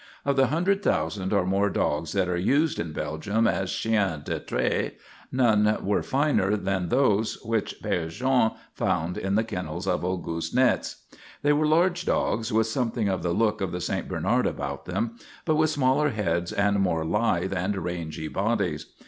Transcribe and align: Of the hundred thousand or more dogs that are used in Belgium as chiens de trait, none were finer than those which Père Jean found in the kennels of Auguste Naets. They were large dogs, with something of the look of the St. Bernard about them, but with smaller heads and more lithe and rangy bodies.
Of 0.25 0.35
the 0.35 0.47
hundred 0.47 0.81
thousand 0.81 1.31
or 1.31 1.45
more 1.45 1.69
dogs 1.69 2.13
that 2.13 2.27
are 2.27 2.35
used 2.35 2.79
in 2.79 2.91
Belgium 2.91 3.45
as 3.47 3.69
chiens 3.71 4.23
de 4.23 4.39
trait, 4.39 4.97
none 5.31 5.77
were 5.85 6.01
finer 6.01 6.57
than 6.57 6.89
those 6.89 7.35
which 7.43 7.75
Père 7.83 8.09
Jean 8.09 8.53
found 8.73 9.15
in 9.15 9.35
the 9.35 9.43
kennels 9.43 9.85
of 9.87 10.03
Auguste 10.03 10.55
Naets. 10.55 11.03
They 11.43 11.53
were 11.53 11.67
large 11.67 12.03
dogs, 12.05 12.51
with 12.51 12.65
something 12.65 13.09
of 13.09 13.21
the 13.21 13.29
look 13.31 13.61
of 13.61 13.71
the 13.71 13.79
St. 13.79 14.09
Bernard 14.09 14.47
about 14.47 14.85
them, 14.85 15.17
but 15.45 15.53
with 15.55 15.69
smaller 15.69 16.09
heads 16.09 16.51
and 16.51 16.79
more 16.79 17.05
lithe 17.05 17.53
and 17.53 17.77
rangy 17.77 18.27
bodies. 18.27 18.87